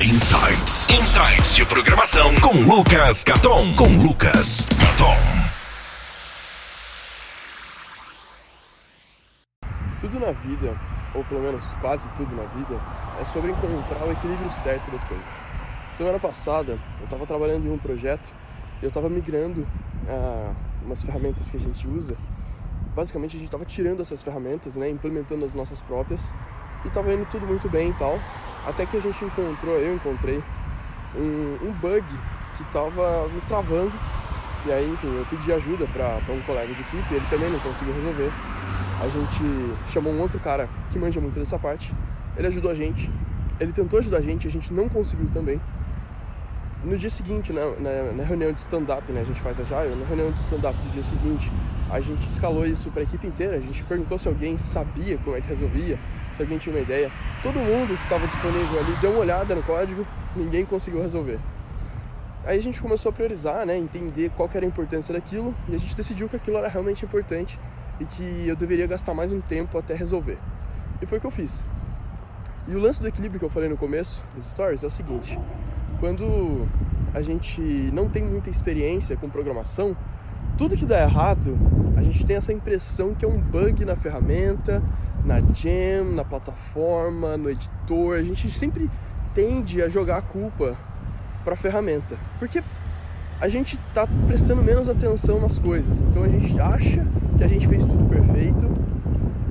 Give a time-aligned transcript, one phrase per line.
[0.00, 0.86] Insights.
[0.90, 3.74] Insights de programação com Lucas Caton.
[3.74, 5.16] Com Lucas Caton.
[10.00, 10.80] Tudo na vida,
[11.12, 12.80] ou pelo menos quase tudo na vida,
[13.20, 15.26] é sobre encontrar o equilíbrio certo das coisas.
[15.94, 18.32] Semana passada, eu estava trabalhando em um projeto
[18.80, 19.66] e eu estava migrando
[20.08, 20.52] ah,
[20.84, 22.16] umas ferramentas que a gente usa.
[22.94, 26.32] Basicamente, a gente estava tirando essas ferramentas, né, implementando as nossas próprias
[26.84, 28.16] e estava indo tudo muito bem e tal.
[28.66, 30.42] Até que a gente encontrou, eu encontrei,
[31.14, 32.04] um, um bug
[32.56, 33.92] que estava me travando.
[34.66, 37.94] E aí, enfim, eu pedi ajuda para um colega de equipe, ele também não conseguiu
[37.94, 38.30] resolver.
[39.00, 41.94] A gente chamou um outro cara que manja muito dessa parte,
[42.36, 43.08] ele ajudou a gente,
[43.60, 45.60] ele tentou ajudar a gente, a gente não conseguiu também.
[46.84, 47.70] No dia seguinte, na,
[48.12, 50.92] na, reunião de stand-up, né, a gente faz a Agile, na reunião de stand-up do
[50.92, 51.50] dia seguinte,
[51.90, 55.36] a gente escalou isso para a equipe inteira, a gente perguntou se alguém sabia como
[55.36, 55.98] é que resolvia,
[56.34, 57.10] se alguém tinha uma ideia.
[57.42, 61.38] Todo mundo que estava disponível ali deu uma olhada no código, ninguém conseguiu resolver.
[62.44, 65.78] Aí a gente começou a priorizar, né, entender qual era a importância daquilo e a
[65.78, 67.58] gente decidiu que aquilo era realmente importante
[68.00, 70.38] e que eu deveria gastar mais um tempo até resolver.
[71.00, 71.64] E foi o que eu fiz.
[72.66, 75.38] E o lance do equilíbrio que eu falei no começo dos stories é o seguinte:
[76.00, 76.66] quando
[77.14, 77.60] a gente
[77.92, 79.96] não tem muita experiência com programação,
[80.58, 81.56] tudo que dá errado,
[81.96, 84.82] a gente tem essa impressão que é um bug na ferramenta,
[85.24, 88.16] na jam, na plataforma, no editor.
[88.18, 88.90] A gente sempre
[89.32, 90.76] tende a jogar a culpa
[91.44, 92.60] para a ferramenta, porque
[93.40, 96.00] a gente está prestando menos atenção nas coisas.
[96.00, 97.06] Então a gente acha
[97.36, 98.68] que a gente fez tudo perfeito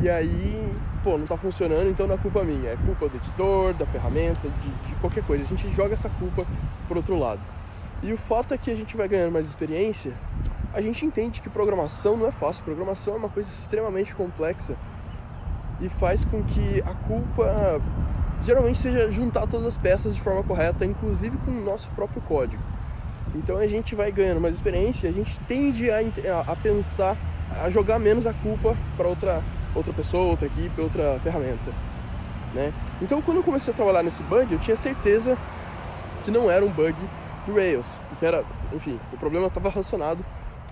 [0.00, 3.74] e aí, pô, não está funcionando, então não é culpa minha, é culpa do editor,
[3.74, 5.44] da ferramenta, de, de qualquer coisa.
[5.44, 6.46] A gente joga essa culpa
[6.88, 7.40] pro outro lado.
[8.02, 10.12] E o fato é que a gente vai ganhando mais experiência,
[10.74, 14.74] a gente entende que programação não é fácil, programação é uma coisa extremamente complexa
[15.80, 17.80] e faz com que a culpa
[18.42, 22.62] geralmente seja juntar todas as peças de forma correta, inclusive com o nosso próprio código.
[23.36, 26.00] Então a gente vai ganhando mais experiência, a gente tende a,
[26.46, 27.16] a pensar,
[27.62, 29.42] a jogar menos a culpa para outra,
[29.76, 31.70] outra pessoa, outra equipe, outra ferramenta.
[32.52, 32.72] Né?
[33.00, 35.38] Então quando eu comecei a trabalhar nesse bug, eu tinha certeza
[36.24, 36.96] que não era um bug
[37.46, 40.24] do Rails, porque era, enfim, o problema estava relacionado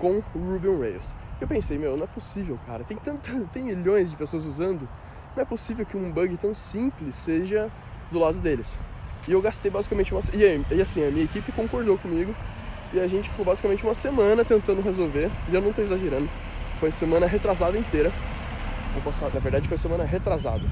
[0.02, 1.14] com o Ruby on Rails.
[1.40, 4.88] Eu pensei, meu, não é possível, cara, tem, tanto, tem milhões de pessoas usando,
[5.36, 7.70] não é possível que um bug tão simples seja
[8.10, 8.76] do lado deles.
[9.28, 10.20] E eu gastei basicamente uma.
[10.34, 12.34] E, e assim, a minha equipe concordou comigo.
[12.92, 15.30] E a gente ficou basicamente uma semana tentando resolver.
[15.48, 16.28] E eu não estou exagerando.
[16.80, 18.10] Foi semana retrasada inteira.
[19.04, 20.64] Posso, na verdade, foi semana retrasada.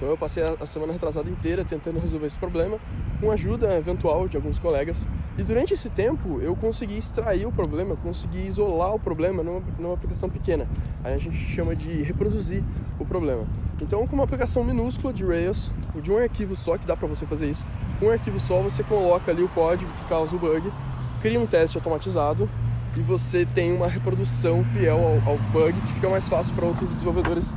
[0.00, 2.78] Então eu passei a semana retrasada inteira tentando resolver esse problema,
[3.20, 5.06] com ajuda eventual de alguns colegas.
[5.36, 9.92] E durante esse tempo eu consegui extrair o problema, consegui isolar o problema numa, numa
[9.92, 10.66] aplicação pequena.
[11.04, 12.64] Aí a gente chama de reproduzir
[12.98, 13.46] o problema.
[13.78, 15.70] Então, com uma aplicação minúscula de Rails,
[16.02, 17.66] de um arquivo só, que dá para você fazer isso,
[17.98, 20.72] com um arquivo só você coloca ali o código que causa o bug,
[21.20, 22.48] cria um teste automatizado
[22.96, 26.90] e você tem uma reprodução fiel ao, ao bug que fica mais fácil para outros
[26.90, 27.52] desenvolvedores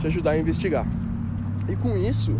[0.00, 0.86] te ajudar a investigar.
[1.68, 2.34] E com isso,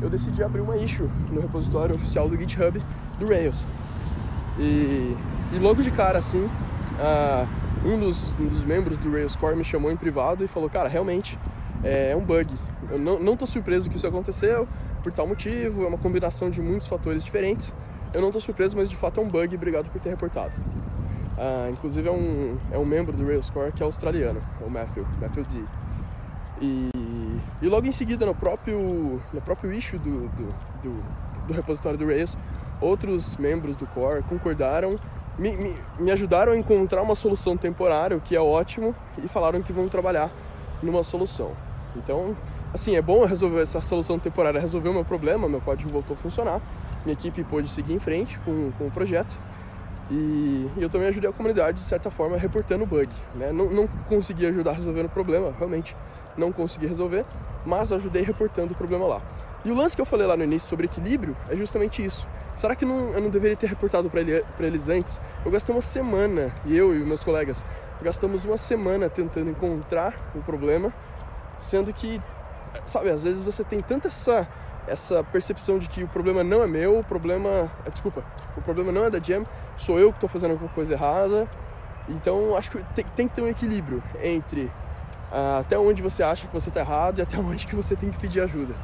[0.00, 2.80] eu decidi abrir uma issue no repositório oficial do GitHub
[3.18, 3.66] do Rails.
[4.58, 5.16] E,
[5.52, 7.48] e logo de cara, assim, uh,
[7.84, 10.88] um, dos, um dos membros do Rails Core me chamou em privado e falou: Cara,
[10.88, 11.38] realmente
[11.82, 12.52] é um bug.
[12.90, 14.68] Eu não, não tô surpreso que isso aconteceu
[15.02, 17.74] por tal motivo, é uma combinação de muitos fatores diferentes.
[18.14, 20.52] Eu não tô surpreso, mas de fato é um bug, obrigado por ter reportado.
[21.32, 25.06] Uh, inclusive é um, é um membro do Rails Core que é australiano, o Matthew,
[25.20, 25.64] Matthew D.
[26.60, 26.90] E,
[27.62, 31.04] e logo em seguida, no próprio, no próprio issue do, do, do,
[31.46, 32.36] do repositório do Rails,
[32.80, 34.98] outros membros do core concordaram,
[35.38, 39.62] me, me, me, ajudaram a encontrar uma solução temporária, o que é ótimo, e falaram
[39.62, 40.28] que vão trabalhar
[40.82, 41.52] numa solução.
[41.96, 42.36] Então,
[42.74, 46.16] assim, é bom resolver essa solução temporária, resolver o meu problema, meu código voltou a
[46.16, 46.60] funcionar,
[47.04, 49.32] minha equipe pôde seguir em frente com, com o projeto.
[50.10, 53.08] E, e eu também ajudei a comunidade, de certa forma, reportando o bug.
[53.36, 53.52] Né?
[53.52, 55.96] Não, não consegui ajudar resolvendo o problema, realmente
[56.36, 57.24] não consegui resolver,
[57.64, 59.22] mas ajudei reportando o problema lá.
[59.64, 62.26] E o lance que eu falei lá no início sobre equilíbrio é justamente isso.
[62.56, 65.20] Será que não, eu não deveria ter reportado para ele, eles antes?
[65.44, 67.64] Eu gastei uma semana, e eu e meus colegas,
[68.02, 70.92] gastamos uma semana tentando encontrar o problema,
[71.58, 72.20] sendo que,
[72.84, 74.46] sabe, às vezes você tem tanta essa,
[74.86, 77.70] essa percepção de que o problema não é meu, o problema.
[77.86, 78.24] É, desculpa,
[78.56, 79.46] o problema não é da Jam,
[79.76, 81.48] sou eu que estou fazendo alguma coisa errada.
[82.08, 84.70] Então acho que tem, tem que ter um equilíbrio entre
[85.60, 88.18] até onde você acha que você está errado e até onde que você tem que
[88.18, 88.74] pedir ajuda.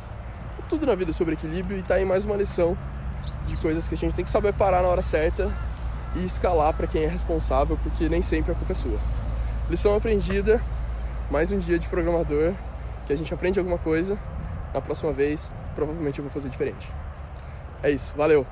[0.68, 2.74] Tudo na vida é sobre equilíbrio e está aí mais uma lição
[3.46, 5.50] de coisas que a gente tem que saber parar na hora certa
[6.14, 8.98] e escalar para quem é responsável, porque nem sempre a culpa é sua.
[9.70, 10.60] Lição aprendida,
[11.30, 12.52] mais um dia de programador,
[13.06, 14.18] que a gente aprende alguma coisa,
[14.72, 16.90] na próxima vez provavelmente eu vou fazer diferente.
[17.82, 18.46] É isso, valeu!